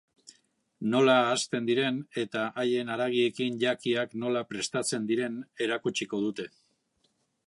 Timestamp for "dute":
6.25-6.47